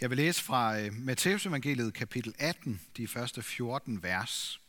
[0.00, 4.60] Jeg vil læse fra øh, Matteus evangeliet kapitel 18, de første 14 vers.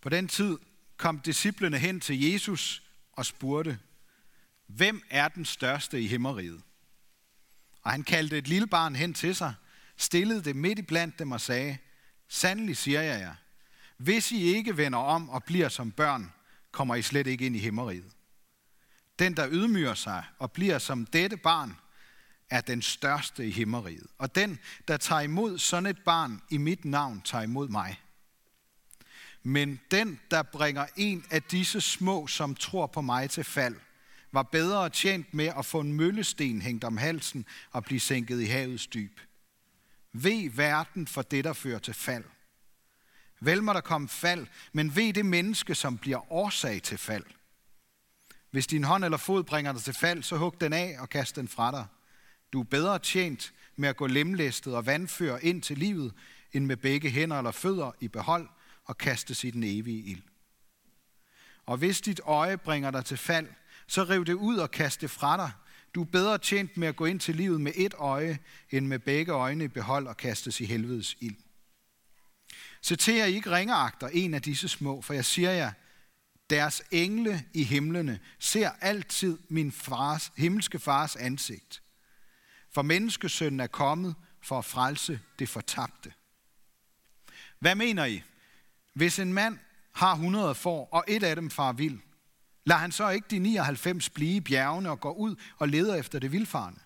[0.00, 0.58] På den tid
[0.96, 2.82] kom disciplene hen til Jesus
[3.12, 3.78] og spurgte,
[4.66, 6.62] hvem er den største i himmeriget?
[7.82, 9.54] Og han kaldte et lille barn hen til sig,
[9.96, 11.78] stillede det midt i blandt dem og sagde,
[12.28, 13.34] Sandelig siger jeg jer,
[13.96, 16.32] hvis I ikke vender om og bliver som børn,
[16.70, 18.12] kommer I slet ikke ind i himmeriget.
[19.18, 21.76] Den, der ydmyger sig og bliver som dette barn,
[22.50, 24.06] er den største i himmeriget.
[24.18, 28.00] Og den, der tager imod sådan et barn i mit navn, tager imod mig.
[29.42, 33.76] Men den, der bringer en af disse små, som tror på mig til fald,
[34.32, 38.44] var bedre tjent med at få en møllesten hængt om halsen og blive sænket i
[38.44, 39.20] havets dyb.
[40.12, 42.24] Ved verden for det, der fører til fald.
[43.40, 47.24] Vel må der komme fald, men ved det menneske, som bliver årsag til fald.
[48.50, 51.36] Hvis din hånd eller fod bringer dig til fald, så hug den af og kast
[51.36, 51.86] den fra dig.
[52.56, 56.12] Du er bedre tjent med at gå lemlæstet og vandføre ind til livet,
[56.52, 58.48] end med begge hænder eller fødder i behold
[58.84, 60.22] og kastes i den evige ild.
[61.66, 63.48] Og hvis dit øje bringer dig til fald,
[63.86, 65.50] så riv det ud og kast det fra dig.
[65.94, 68.38] Du er bedre tjent med at gå ind til livet med et øje,
[68.70, 71.36] end med begge øjne i behold og kastes i helvedes ild.
[72.82, 75.72] Så til jer ikke ringeagter en af disse små, for jeg siger jer,
[76.50, 81.82] deres engle i himlene ser altid min fars, himmelske fars ansigt.
[82.76, 86.12] For menneskesønnen er kommet for at frelse det fortabte.
[87.58, 88.22] Hvad mener I?
[88.94, 89.58] Hvis en mand
[89.94, 91.98] har 100 får, og et af dem far vild,
[92.64, 96.18] lader han så ikke de 99 blive i bjergene og går ud og leder efter
[96.18, 96.76] det vildfarne?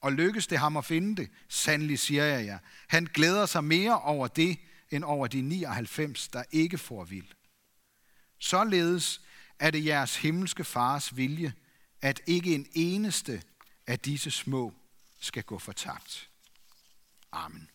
[0.00, 2.58] Og lykkes det ham at finde det, sandelig siger jeg jer.
[2.88, 4.58] Han glæder sig mere over det,
[4.90, 7.28] end over de 99, der ikke får vild.
[8.38, 9.20] Således
[9.58, 11.52] er det jeres himmelske fars vilje,
[12.02, 13.42] at ikke en eneste
[13.86, 14.77] af disse små
[15.18, 16.30] skal gå fortabt.
[17.32, 17.70] Amen.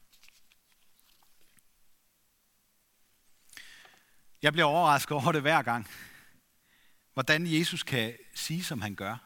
[4.41, 5.87] Jeg bliver overrasket over det hver gang.
[7.13, 9.17] Hvordan Jesus kan sige, som han gør.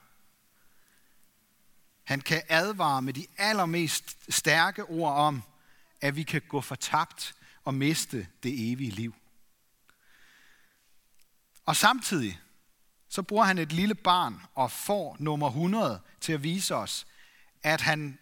[2.03, 5.43] Han kan advare med de allermest stærke ord om,
[6.01, 9.15] at vi kan gå fortabt og miste det evige liv.
[11.65, 12.39] Og samtidig
[13.09, 17.07] så bruger han et lille barn og får nummer 100 til at vise os,
[17.63, 18.19] at han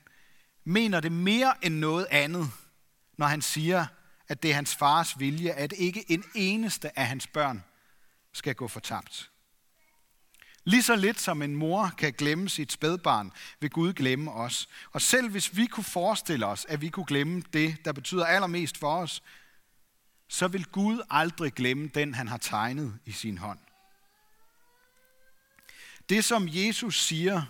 [0.63, 2.51] mener det mere end noget andet,
[3.17, 3.85] når han siger,
[4.27, 7.63] at det er hans fars vilje, at ikke en eneste af hans børn
[8.33, 9.31] skal gå fortabt.
[10.63, 14.69] Lige så lidt som en mor kan glemme sit spædbarn, vil Gud glemme os.
[14.91, 18.77] Og selv hvis vi kunne forestille os, at vi kunne glemme det, der betyder allermest
[18.77, 19.23] for os,
[20.27, 23.59] så vil Gud aldrig glemme den, han har tegnet i sin hånd.
[26.09, 27.43] Det, som Jesus siger,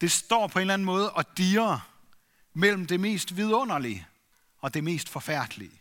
[0.00, 1.90] det står på en eller anden måde og diger
[2.52, 4.06] mellem det mest vidunderlige
[4.58, 5.80] og det mest forfærdelige.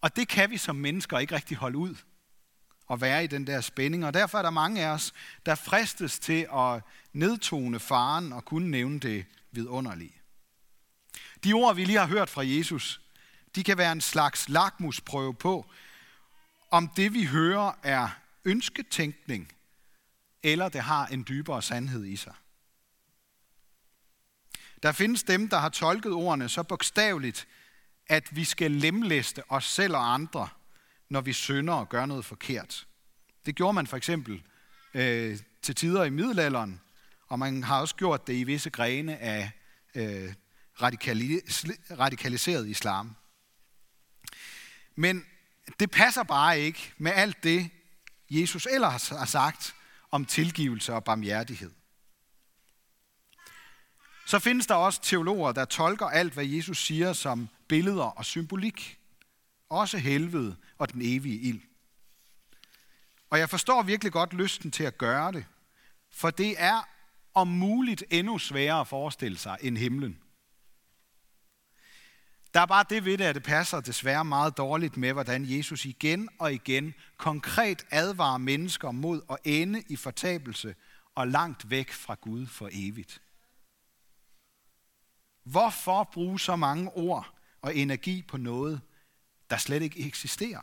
[0.00, 1.94] Og det kan vi som mennesker ikke rigtig holde ud
[2.86, 4.06] og være i den der spænding.
[4.06, 5.14] Og derfor er der mange af os,
[5.46, 6.82] der fristes til at
[7.12, 10.14] nedtone faren og kunne nævne det vidunderlige.
[11.44, 13.00] De ord, vi lige har hørt fra Jesus,
[13.54, 15.70] de kan være en slags lakmusprøve på,
[16.70, 18.08] om det vi hører er
[18.44, 19.52] ønsketænkning,
[20.42, 22.34] eller det har en dybere sandhed i sig.
[24.82, 27.48] Der findes dem, der har tolket ordene så bogstaveligt,
[28.06, 30.48] at vi skal lemlæste os selv og andre,
[31.08, 32.86] når vi synder og gør noget forkert.
[33.46, 34.42] Det gjorde man for eksempel
[34.94, 36.80] øh, til tider i middelalderen,
[37.28, 39.50] og man har også gjort det i visse grene af
[39.94, 40.34] øh,
[41.90, 43.16] radikaliseret islam.
[44.94, 45.26] Men
[45.80, 47.70] det passer bare ikke med alt det,
[48.30, 49.74] Jesus ellers har sagt
[50.10, 51.70] om tilgivelse og barmhjertighed.
[54.26, 58.98] Så findes der også teologer, der tolker alt, hvad Jesus siger som billeder og symbolik.
[59.68, 61.60] Også helvede og den evige ild.
[63.30, 65.44] Og jeg forstår virkelig godt lysten til at gøre det,
[66.10, 66.88] for det er
[67.34, 70.18] om muligt endnu sværere at forestille sig end himlen.
[72.54, 75.84] Der er bare det ved det, at det passer desværre meget dårligt med, hvordan Jesus
[75.84, 80.74] igen og igen konkret advarer mennesker mod at ende i fortabelse
[81.14, 83.22] og langt væk fra Gud for evigt.
[85.44, 88.80] Hvorfor bruge så mange ord og energi på noget,
[89.50, 90.62] der slet ikke eksisterer?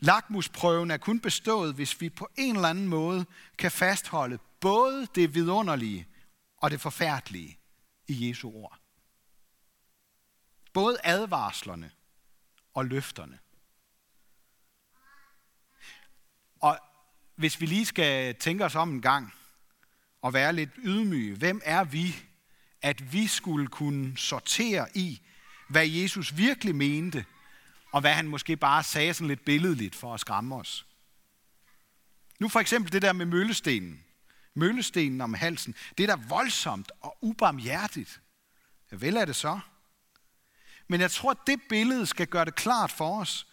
[0.00, 3.26] Lakmusprøven er kun bestået, hvis vi på en eller anden måde
[3.58, 6.06] kan fastholde både det vidunderlige
[6.56, 7.58] og det forfærdelige
[8.08, 8.81] i Jesu ord.
[10.72, 11.90] Både advarslerne
[12.74, 13.38] og løfterne.
[16.60, 16.78] Og
[17.34, 19.32] hvis vi lige skal tænke os om en gang,
[20.22, 21.36] og være lidt ydmyge.
[21.36, 22.16] Hvem er vi,
[22.82, 25.20] at vi skulle kunne sortere i,
[25.68, 27.24] hvad Jesus virkelig mente,
[27.92, 30.86] og hvad han måske bare sagde sådan lidt billedligt for at skræmme os.
[32.38, 34.04] Nu for eksempel det der med møllestenen.
[34.54, 35.74] Møllestenen om halsen.
[35.98, 38.20] Det er da voldsomt og ubarmhjertigt.
[38.92, 39.60] Ja, vel er det så.
[40.92, 43.46] Men jeg tror, at det billede skal gøre det klart for os,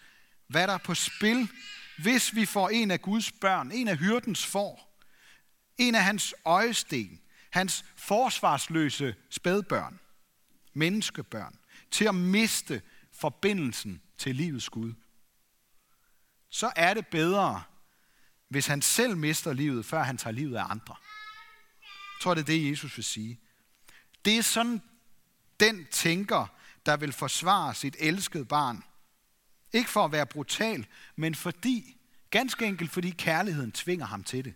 [0.47, 1.49] hvad der er på spil,
[1.97, 4.99] hvis vi får en af Guds børn, en af hyrdens får,
[5.77, 9.99] en af hans øjesten, hans forsvarsløse spædbørn,
[10.73, 11.59] menneskebørn,
[11.91, 12.81] til at miste
[13.13, 14.93] forbindelsen til livets Gud.
[16.49, 17.63] Så er det bedre,
[18.49, 20.95] hvis han selv mister livet, før han tager livet af andre.
[22.15, 23.39] Jeg tror, det er det, Jesus vil sige.
[24.25, 24.81] Det er sådan,
[25.59, 26.58] den tænker,
[26.89, 28.83] der vil forsvare sit elskede barn.
[29.73, 31.97] Ikke for at være brutal, men fordi,
[32.29, 34.53] ganske enkelt fordi kærligheden tvinger ham til det.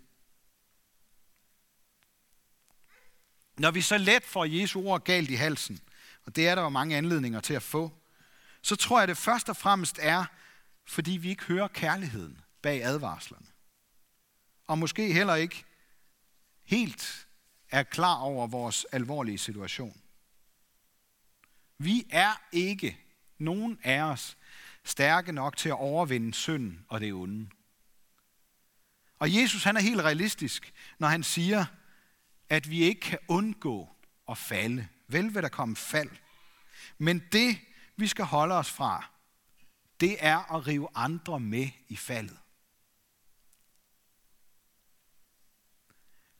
[3.58, 5.80] Når vi så let får Jesu ord galt i halsen,
[6.26, 7.92] og det er der jo mange anledninger til at få,
[8.62, 10.26] så tror jeg, det først og fremmest er,
[10.86, 13.48] fordi vi ikke hører kærligheden bag advarslerne.
[14.68, 15.64] Og måske heller ikke
[16.64, 17.28] helt
[17.70, 20.03] er klar over vores alvorlige situation.
[21.84, 23.00] Vi er ikke,
[23.38, 24.38] nogen af os,
[24.84, 27.50] stærke nok til at overvinde synden og det onde.
[29.20, 31.66] Og Jesus han er helt realistisk, når han siger,
[32.50, 33.90] at vi ikke kan undgå
[34.30, 34.88] at falde.
[35.08, 36.10] Vel vil der komme fald.
[36.98, 37.60] Men det,
[37.96, 39.10] vi skal holde os fra,
[40.00, 42.38] det er at rive andre med i faldet.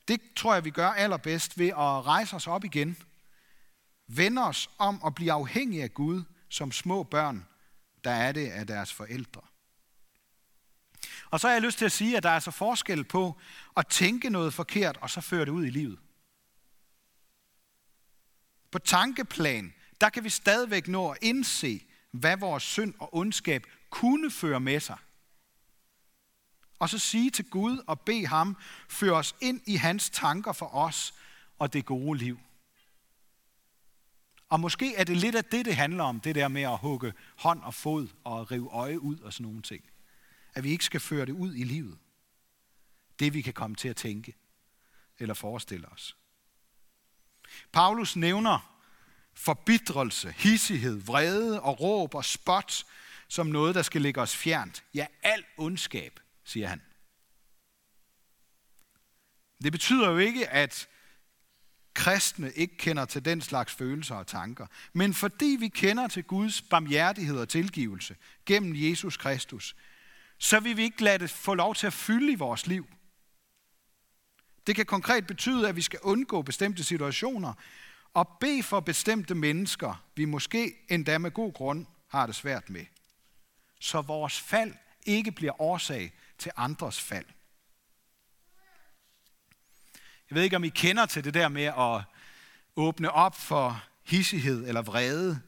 [0.08, 2.96] Det tror jeg, vi gør allerbedst ved at rejse os op igen.
[4.06, 7.46] Vende os om at blive afhængige af Gud som små børn,
[8.04, 9.40] der er det af deres forældre.
[11.30, 13.38] Og så har jeg lyst til at sige, at der er så forskel på
[13.76, 15.98] at tænke noget forkert, og så føre det ud i livet.
[18.70, 24.30] På tankeplan, der kan vi stadigvæk nå at indse, hvad vores synd og ondskab kunne
[24.30, 24.98] føre med sig.
[26.78, 28.56] Og så sige til Gud og bede ham
[28.88, 31.14] føre os ind i hans tanker for os
[31.58, 32.38] og det gode liv.
[34.54, 37.14] Og måske er det lidt af det, det handler om, det der med at hugge
[37.36, 39.84] hånd og fod og rive øje ud og sådan nogle ting.
[40.54, 41.98] At vi ikke skal føre det ud i livet.
[43.18, 44.34] Det vi kan komme til at tænke
[45.18, 46.16] eller forestille os.
[47.72, 48.80] Paulus nævner
[49.32, 52.84] forbitrelse, hissighed, vrede og råb og spot
[53.28, 54.84] som noget, der skal ligge os fjernt.
[54.94, 56.82] Ja, al ondskab, siger han.
[59.62, 60.88] Det betyder jo ikke, at
[61.94, 66.62] kristne ikke kender til den slags følelser og tanker, men fordi vi kender til Guds
[66.62, 69.76] barmhjertighed og tilgivelse gennem Jesus Kristus,
[70.38, 72.86] så vil vi ikke lade det få lov til at fylde i vores liv.
[74.66, 77.52] Det kan konkret betyde, at vi skal undgå bestemte situationer,
[78.14, 82.86] og bede for bestemte mennesker, vi måske endda med god grund har det svært med.
[83.80, 84.74] Så vores fald
[85.06, 87.26] ikke bliver årsag til andres fald.
[90.30, 92.02] Jeg ved ikke, om I kender til det der med at
[92.76, 95.40] åbne op for hissighed eller vrede,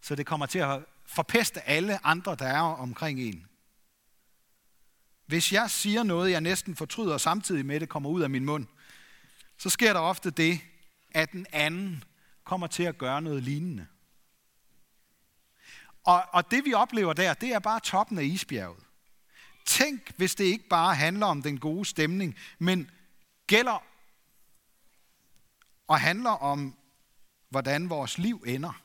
[0.00, 3.46] så det kommer til at forpeste alle andre, der er omkring en.
[5.26, 8.44] Hvis jeg siger noget, jeg næsten fortryder, og samtidig med det kommer ud af min
[8.44, 8.66] mund,
[9.58, 10.60] så sker der ofte det,
[11.10, 12.04] at den anden
[12.44, 13.86] kommer til at gøre noget lignende.
[16.04, 18.84] Og, og det vi oplever der, det er bare toppen af isbjerget.
[19.64, 22.90] Tænk, hvis det ikke bare handler om den gode stemning, men
[23.46, 23.84] gælder
[25.92, 26.76] og handler om,
[27.48, 28.82] hvordan vores liv ender.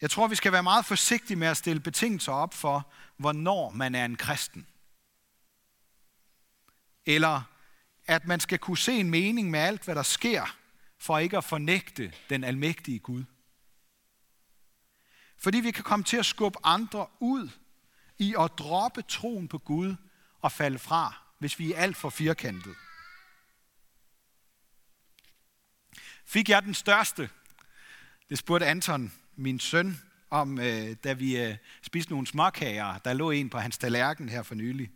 [0.00, 3.94] Jeg tror, vi skal være meget forsigtige med at stille betingelser op for, hvornår man
[3.94, 4.66] er en kristen.
[7.06, 7.42] Eller
[8.06, 10.56] at man skal kunne se en mening med alt, hvad der sker,
[10.98, 13.24] for ikke at fornægte den almægtige Gud.
[15.36, 17.48] Fordi vi kan komme til at skubbe andre ud
[18.18, 19.96] i at droppe troen på Gud
[20.40, 22.74] og falde fra, hvis vi er alt for firkantet.
[26.30, 27.30] Fik jeg den største?
[28.28, 32.98] Det spurgte Anton, min søn, om, øh, da vi øh, spiste nogle småkager.
[32.98, 34.90] Der lå en på hans tallerken her for nylig.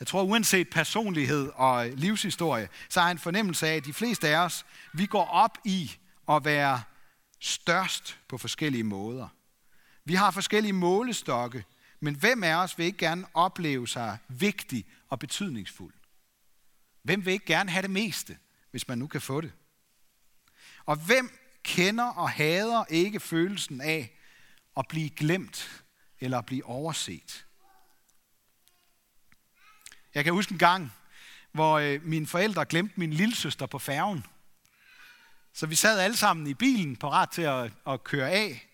[0.00, 4.28] Jeg tror, uanset personlighed og livshistorie, så har jeg en fornemmelse af, at de fleste
[4.28, 5.96] af os, vi går op i
[6.28, 6.82] at være
[7.40, 9.28] størst på forskellige måder.
[10.04, 11.64] Vi har forskellige målestokke,
[12.00, 15.94] men hvem af os vil ikke gerne opleve sig vigtig og betydningsfuld?
[17.02, 18.36] Hvem vil ikke gerne have det meste,
[18.70, 19.52] hvis man nu kan få det?
[20.84, 24.18] Og hvem kender og hader ikke følelsen af
[24.76, 25.84] at blive glemt
[26.20, 27.46] eller at blive overset?
[30.14, 30.92] Jeg kan huske en gang,
[31.52, 34.24] hvor øh, mine forældre glemte min lillesøster på færgen.
[35.52, 38.68] Så vi sad alle sammen i bilen, parat til at, at køre af.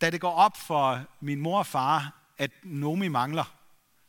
[0.00, 3.56] Da det går op for min mor og far, at Nomi mangler.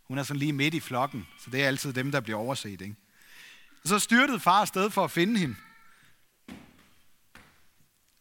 [0.03, 2.82] Hun er sådan lige midt i flokken, så det er altid dem, der bliver overset.
[2.82, 2.96] Ikke?
[3.86, 5.56] Og så styrtede far afsted for at finde hende.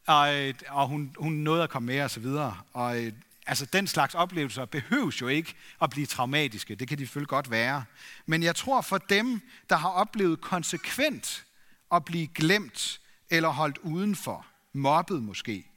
[0.07, 2.61] Og, øh, og hun, hun nåede at komme med og så videre.
[2.73, 3.13] Og øh,
[3.47, 6.75] altså, den slags oplevelser behøves jo ikke at blive traumatiske.
[6.75, 7.85] Det kan de selvfølgelig godt være.
[8.25, 11.45] Men jeg tror for dem, der har oplevet konsekvent
[11.91, 15.71] at blive glemt eller holdt udenfor, mobbet måske,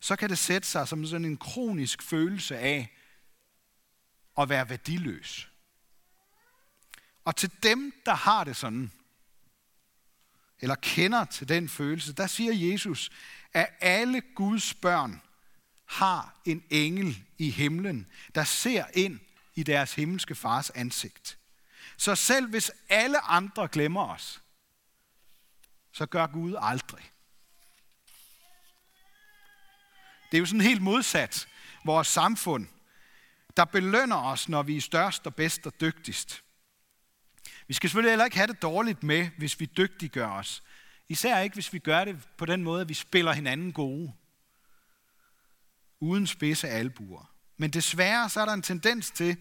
[0.00, 2.92] så kan det sætte sig som sådan en kronisk følelse af
[4.38, 5.50] at være værdiløs.
[7.26, 8.92] Og til dem, der har det sådan,
[10.60, 13.10] eller kender til den følelse, der siger Jesus,
[13.52, 15.22] at alle Guds børn
[15.84, 19.20] har en engel i himlen, der ser ind
[19.54, 21.38] i deres himmelske fars ansigt.
[21.96, 24.42] Så selv hvis alle andre glemmer os,
[25.92, 27.10] så gør Gud aldrig.
[30.30, 31.48] Det er jo sådan helt modsat
[31.84, 32.66] vores samfund,
[33.56, 36.42] der belønner os, når vi er størst og bedst og dygtigst.
[37.68, 40.62] Vi skal selvfølgelig heller ikke have det dårligt med, hvis vi dygtiggør os.
[41.08, 44.12] Især ikke, hvis vi gør det på den måde, at vi spiller hinanden gode.
[46.00, 47.32] Uden spidse albuer.
[47.56, 49.36] Men desværre så er der en tendens til,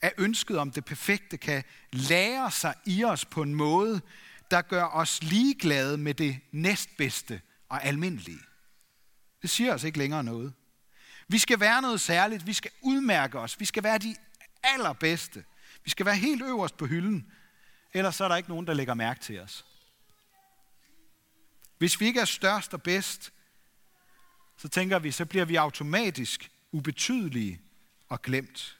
[0.00, 4.00] at ønsket om det perfekte kan lære sig i os på en måde,
[4.50, 8.40] der gør os ligeglade med det næstbedste og almindelige.
[9.42, 10.52] Det siger os ikke længere noget.
[11.28, 12.46] Vi skal være noget særligt.
[12.46, 13.60] Vi skal udmærke os.
[13.60, 14.16] Vi skal være de
[14.62, 15.44] allerbedste.
[15.84, 17.32] Vi skal være helt øverst på hylden.
[17.94, 19.64] Ellers så er der ikke nogen, der lægger mærke til os.
[21.78, 23.32] Hvis vi ikke er størst og bedst,
[24.56, 27.60] så tænker vi, så bliver vi automatisk ubetydelige
[28.08, 28.78] og glemt.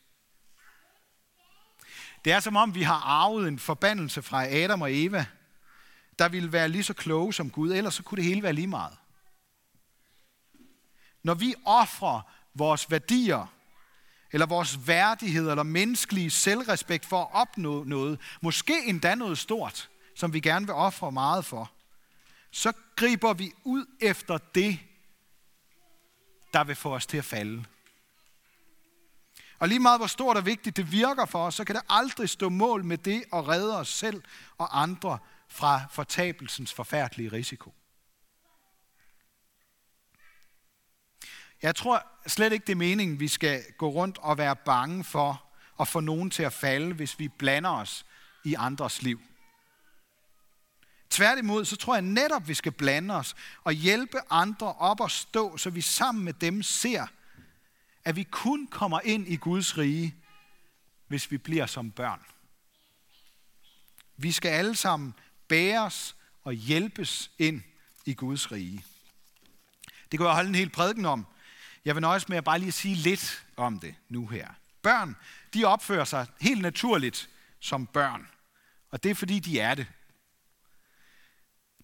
[2.25, 5.27] Det er som om, vi har arvet en forbandelse fra Adam og Eva,
[6.19, 8.67] der ville være lige så kloge som Gud, ellers så kunne det hele være lige
[8.67, 8.97] meget.
[11.23, 12.21] Når vi offrer
[12.55, 13.53] vores værdier,
[14.35, 20.33] eller vores værdighed, eller menneskelige selvrespekt for at opnå noget, måske endda noget stort, som
[20.33, 21.71] vi gerne vil ofre meget for,
[22.51, 24.79] så griber vi ud efter det,
[26.53, 27.65] der vil få os til at falde.
[29.59, 32.29] Og lige meget hvor stort og vigtigt det virker for os, så kan det aldrig
[32.29, 34.23] stå mål med det at redde os selv
[34.59, 37.75] og andre fra fortabelsens forfærdelige risiko.
[41.65, 45.45] Jeg tror slet ikke, det er meningen, vi skal gå rundt og være bange for
[45.81, 48.07] at få nogen til at falde, hvis vi blander os
[48.45, 49.21] i andres liv.
[51.11, 55.57] Tværtimod, så tror jeg netop, vi skal blande os og hjælpe andre op at stå,
[55.57, 57.07] så vi sammen med dem ser,
[58.05, 60.15] at vi kun kommer ind i Guds rige,
[61.09, 62.21] hvis vi bliver som børn.
[64.17, 65.15] Vi skal alle sammen
[65.49, 67.63] bæres og hjælpes ind
[68.05, 68.85] i Guds rige.
[70.13, 71.27] Det kunne jeg holde en hel prædiken om.
[71.85, 74.49] Jeg vil nøjes med at bare lige sige lidt om det nu her.
[74.83, 75.17] Børn,
[75.55, 78.29] de opfører sig helt naturligt som børn.
[78.91, 79.87] Og det er fordi, de er det.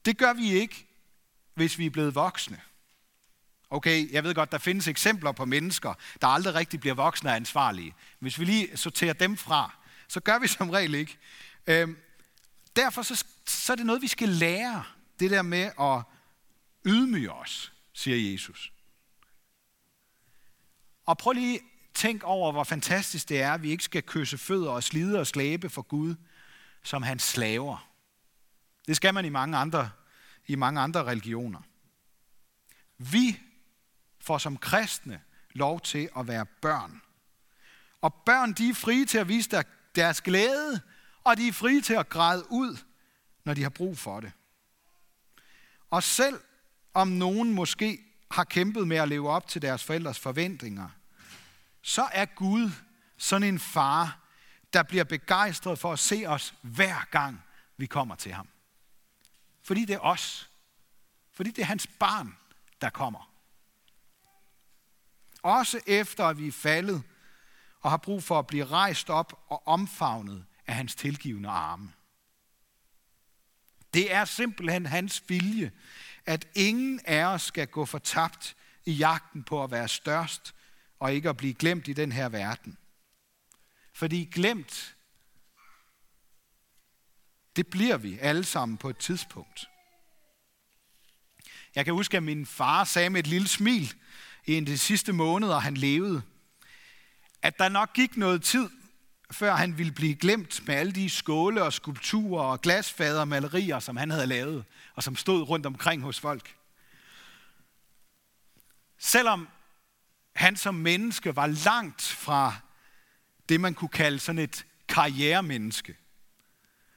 [0.05, 0.87] Det gør vi ikke,
[1.55, 2.61] hvis vi er blevet voksne.
[3.71, 7.37] Okay, jeg ved godt, der findes eksempler på mennesker, der aldrig rigtig bliver voksne og
[7.37, 7.95] ansvarlige.
[8.19, 9.75] Hvis vi lige sorterer dem fra,
[10.09, 11.19] så gør vi som regel ikke.
[11.67, 11.99] Øhm,
[12.77, 14.85] derfor så, så er det noget, vi skal lære.
[15.21, 16.03] Det der med at
[16.87, 18.73] ydmyge os, siger Jesus.
[21.07, 21.65] Og prøv lige at
[21.95, 25.27] tænk over, hvor fantastisk det er, at vi ikke skal kysse fødder og slide og
[25.27, 26.15] slæbe for Gud
[26.83, 27.91] som hans slaver.
[28.87, 29.91] Det skal man i mange andre,
[30.47, 31.61] i mange andre religioner.
[32.99, 33.41] Vi
[34.21, 37.03] får som kristne lov til at være børn.
[38.01, 39.65] Og børn, de er frie til at vise
[39.95, 40.81] deres glæde,
[41.25, 42.77] og de er frie til at græde ud,
[43.45, 44.33] når de har brug for det.
[45.91, 46.41] Og selv
[46.95, 50.89] om nogen måske har kæmpet med at leve op til deres forældres forventninger,
[51.83, 52.71] så er Gud
[53.17, 54.19] sådan en far,
[54.73, 57.43] der bliver begejstret for at se os hver gang
[57.77, 58.49] vi kommer til ham.
[59.63, 60.51] Fordi det er os.
[61.33, 62.37] Fordi det er hans barn,
[62.81, 63.33] der kommer.
[65.43, 67.03] Også efter at vi er faldet
[67.81, 71.93] og har brug for at blive rejst op og omfavnet af hans tilgivende arme.
[73.95, 75.73] Det er simpelthen hans vilje,
[76.27, 80.55] at ingen af os skal gå fortabt i jagten på at være størst
[80.99, 82.79] og ikke at blive glemt i den her verden.
[83.93, 84.97] Fordi glemt,
[87.57, 89.69] det bliver vi alle sammen på et tidspunkt.
[91.75, 93.95] Jeg kan huske, at min far sagde med et lille smil
[94.47, 96.23] i en af de sidste måneder, han levede,
[97.43, 98.71] at der nok gik noget tid,
[99.31, 103.79] før han ville blive glemt med alle de skåle og skulpturer og glasfader og malerier,
[103.79, 106.57] som han havde lavet, og som stod rundt omkring hos folk.
[108.99, 109.49] Selvom
[110.37, 112.57] han som menneske var langt fra
[113.49, 115.97] det, man kunne kalde sådan et karrieremenneske,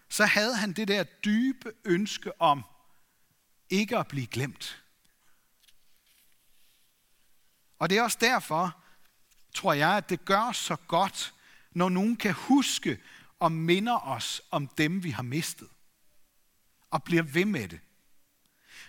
[0.10, 2.64] så havde han det der dybe ønske om
[3.70, 4.84] ikke at blive glemt.
[7.80, 8.84] Og det er også derfor,
[9.54, 11.34] tror jeg, at det gør så godt,
[11.76, 13.00] når nogen kan huske
[13.40, 15.68] og minder os om dem, vi har mistet.
[16.92, 17.80] Og bliver ved med det.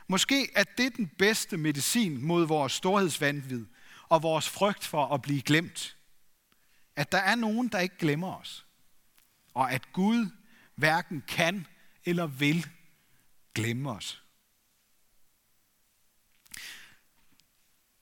[0.09, 3.67] Måske er det den bedste medicin mod vores storhedsvandvid
[4.09, 5.97] og vores frygt for at blive glemt.
[6.97, 8.67] At der er nogen, der ikke glemmer os.
[9.55, 10.31] Og at Gud
[10.75, 11.67] hverken kan
[12.05, 12.67] eller vil
[13.55, 14.23] glemme os.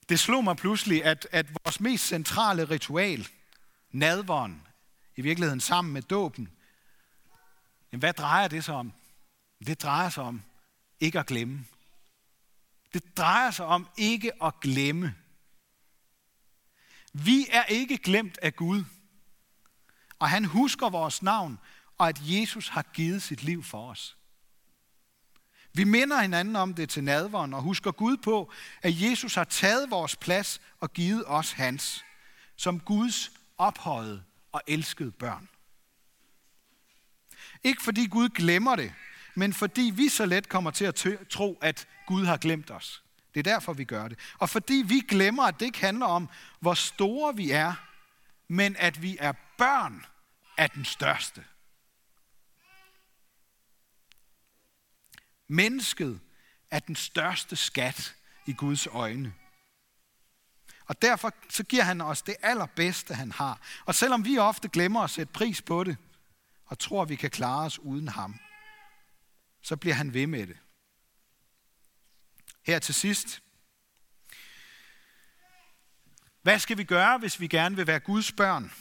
[0.09, 3.29] Det slog mig pludselig, at, at vores mest centrale ritual,
[3.91, 4.67] nadvåren,
[5.17, 6.49] i virkeligheden sammen med dåben,
[7.93, 8.93] jamen hvad drejer det sig om?
[9.67, 10.43] Det drejer sig om
[11.01, 11.65] ikke at glemme.
[12.95, 15.15] Det drejer sig om ikke at glemme.
[17.13, 18.85] Vi er ikke glemt af Gud,
[20.19, 21.59] og han husker vores navn,
[21.99, 24.17] og at Jesus har givet sit liv for os.
[25.75, 28.53] Vi minder hinanden om det til nadveren og husker Gud på,
[28.83, 32.05] at Jesus har taget vores plads og givet os hans,
[32.57, 35.49] som Guds ophøjet og elskede børn.
[37.63, 38.95] Ikke fordi Gud glemmer det,
[39.35, 43.03] men fordi vi så let kommer til at tro, at Gud har glemt os.
[43.35, 44.19] Det er derfor, vi gør det.
[44.39, 46.29] Og fordi vi glemmer, at det ikke handler om,
[46.61, 47.75] hvor store vi er,
[48.49, 50.07] men at vi er børn
[50.57, 51.45] af den største.
[55.49, 56.21] Mennesket
[56.71, 58.15] er den største skat
[58.47, 59.35] i Guds øjne.
[60.87, 63.61] Og derfor så giver han os det allerbedste, han har.
[63.85, 65.97] Og selvom vi ofte glemmer at sætte pris på det,
[66.67, 68.41] og tror, at vi kan klare os uden ham,
[69.63, 70.59] så bliver han ved med det.
[72.63, 73.43] Her til sidst.
[76.43, 78.73] Hvad skal vi gøre, hvis vi gerne vil være Guds børn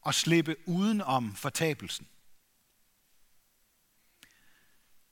[0.00, 2.08] og slippe uden om fortabelsen?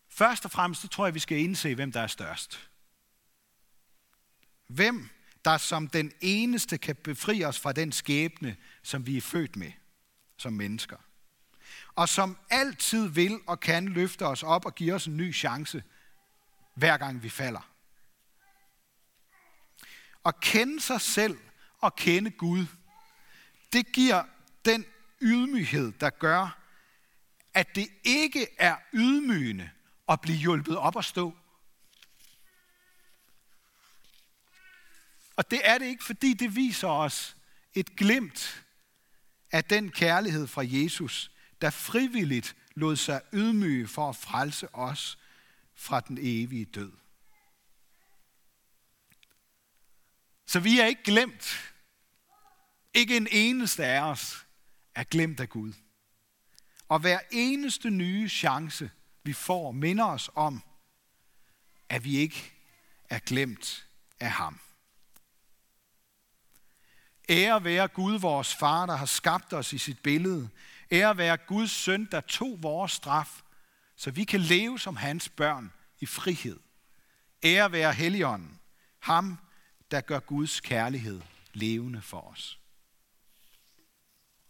[0.09, 2.71] Først og fremmest så tror jeg, vi skal indse, hvem der er størst.
[4.67, 5.11] Hvem
[5.45, 9.73] der som den eneste kan befri os fra den skæbne, som vi er født med
[10.37, 10.97] som mennesker.
[11.95, 15.83] Og som altid vil og kan løfte os op og give os en ny chance,
[16.75, 17.71] hver gang vi falder.
[20.25, 21.39] At kende sig selv
[21.79, 22.67] og kende Gud,
[23.73, 24.25] det giver
[24.65, 24.85] den
[25.23, 26.59] ydmyghed, der gør,
[27.55, 29.71] at det ikke er ydmygende
[30.09, 31.37] at blive hjulpet op at stå.
[35.37, 37.37] Og det er det ikke, fordi det viser os
[37.75, 38.65] et glimt
[39.53, 45.19] af den kærlighed fra Jesus, der frivilligt lod sig ydmyge for at frelse os
[45.75, 46.93] fra den evige død.
[50.47, 51.75] Så vi er ikke glemt.
[52.95, 54.47] Ikke en eneste af os
[54.95, 55.73] er glemt af Gud.
[56.89, 58.91] Og hver eneste nye chance,
[59.23, 60.63] vi får, minder os om,
[61.89, 62.53] at vi ikke
[63.11, 63.87] er glemt
[64.21, 64.61] af ham.
[67.33, 70.49] Ære være Gud, vores far, der har skabt os i sit billede.
[70.91, 73.43] Ære være Guds søn, der tog vores straf,
[73.97, 76.61] så vi kan leve som hans børn i frihed.
[77.45, 78.61] Ære være Helligånden,
[79.01, 79.39] ham,
[79.91, 81.21] der gør Guds kærlighed
[81.55, 82.59] levende for os.